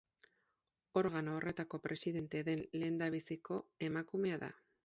[1.01, 4.55] Organo horretako presidente den lehendabiziko emakumea da.